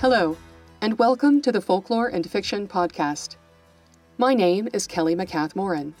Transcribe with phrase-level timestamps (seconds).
[0.00, 0.38] Hello,
[0.80, 3.36] and welcome to the Folklore and Fiction Podcast.
[4.16, 5.92] My name is Kelly MacCath Moran.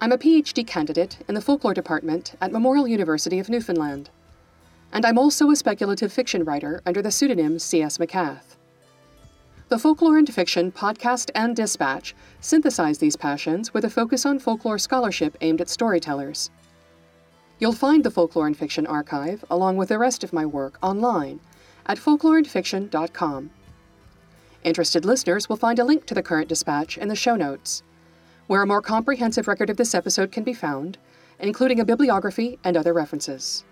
[0.00, 4.08] I'm a PhD candidate in the Folklore Department at Memorial University of Newfoundland,
[4.92, 7.98] and I'm also a speculative fiction writer under the pseudonym C.S.
[7.98, 8.54] MacCath.
[9.68, 14.78] The Folklore and Fiction podcast and dispatch synthesize these passions with a focus on folklore
[14.78, 16.50] scholarship aimed at storytellers.
[17.58, 21.40] You'll find the Folklore and Fiction archive, along with the rest of my work, online
[21.86, 23.50] at folkloreandfiction.com.
[24.64, 27.82] Interested listeners will find a link to the current dispatch in the show notes,
[28.46, 30.98] where a more comprehensive record of this episode can be found,
[31.38, 33.64] including a bibliography and other references.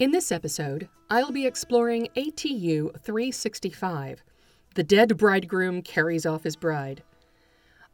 [0.00, 4.22] In this episode, I'll be exploring ATU 365
[4.74, 7.02] The Dead Bridegroom Carries Off His Bride.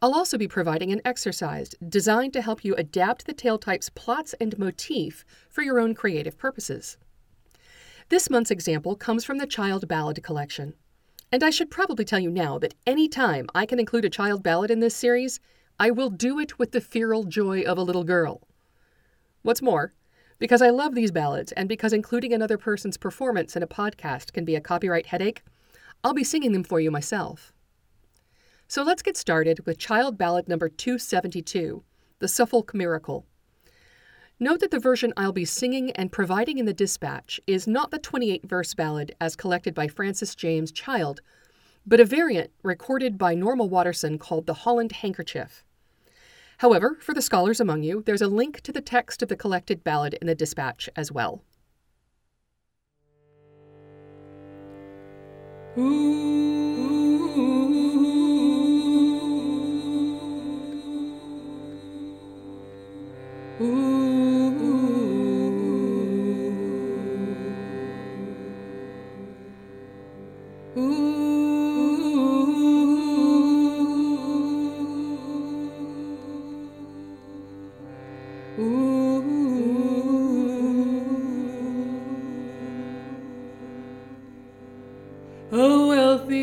[0.01, 4.37] I'll also be providing an exercise designed to help you adapt the tale type's plots
[4.41, 6.97] and motif for your own creative purposes.
[8.09, 10.75] This month's example comes from the Child Ballad collection.
[11.33, 14.45] And I should probably tell you now that any time I can include a child
[14.45, 15.41] ballad in this series,
[15.81, 18.43] I will do it with the feral joy of a little girl.
[19.43, 19.93] What's more,
[20.39, 24.45] because I love these ballads, and because including another person's performance in a podcast can
[24.45, 25.43] be a copyright headache,
[26.05, 27.53] I'll be singing them for you myself.
[28.69, 31.83] So let's get started with Child Ballad number 272,
[32.19, 33.25] The Suffolk Miracle.
[34.39, 37.99] Note that the version I'll be singing and providing in the dispatch is not the
[37.99, 41.23] 28 verse ballad as collected by Francis James Child,
[41.87, 45.65] but a variant recorded by Norma Waterson called The Holland Handkerchief.
[46.59, 49.85] However, for the scholars among you, there's a link to the text of the collected
[49.85, 51.43] ballad in the dispatch as well.
[55.77, 56.46] A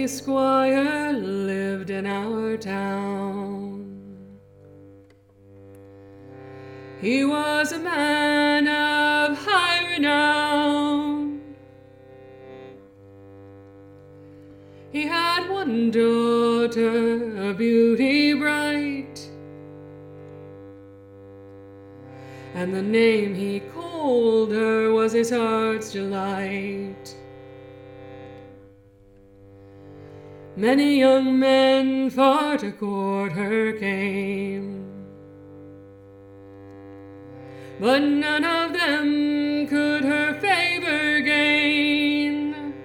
[0.08, 3.84] squire lived in our town.
[7.02, 11.42] He was a man of high renown.
[14.92, 19.20] He had one daughter, a beauty bright,
[22.54, 27.03] and the name he called her was his heart's delight.
[30.56, 34.86] Many young men for to court her came,
[37.80, 42.76] but none of them could her favor gain.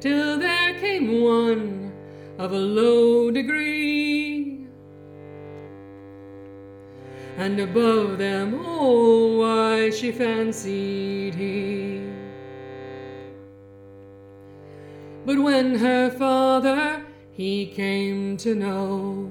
[0.00, 1.92] Till there came one
[2.38, 4.66] of a low degree,
[7.36, 12.09] and above them all, why she fancied he.
[15.30, 19.30] But when her father he came to know.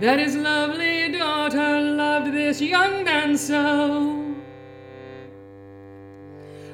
[0.00, 4.34] That his lovely daughter loved this young man so,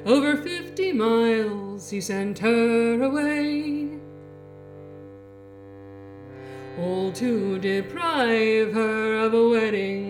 [0.05, 3.87] over fifty miles he sent her away,
[6.77, 10.06] all to deprive her of a wedding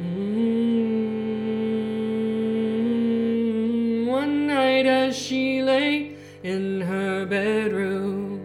[0.00, 0.46] Mm,
[4.06, 8.40] one night as she lay in her bedroom,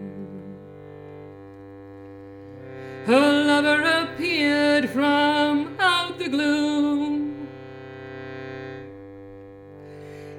[3.06, 7.48] her lover appeared from out the gloom.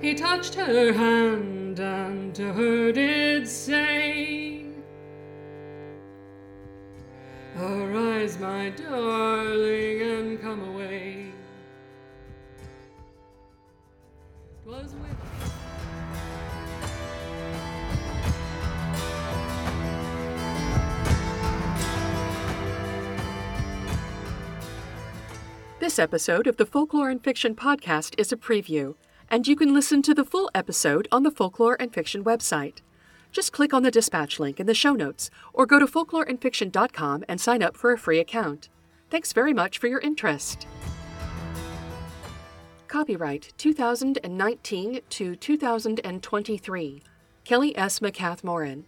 [0.02, 4.67] He touched her hand and to her did say,
[7.60, 11.32] Arise, my darling, and come away.
[14.64, 14.94] with
[25.80, 28.94] This episode of the Folklore and Fiction podcast is a preview,
[29.32, 32.82] and you can listen to the full episode on the Folklore and Fiction website.
[33.38, 37.40] Just click on the dispatch link in the show notes or go to folkloreandfiction.com and
[37.40, 38.68] sign up for a free account.
[39.12, 40.66] Thanks very much for your interest.
[42.88, 47.04] Copyright 2019 to 2023.
[47.44, 48.00] Kelly S.
[48.00, 48.86] MacCath Moran.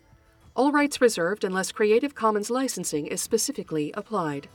[0.56, 4.50] All rights reserved unless Creative Commons licensing is specifically applied.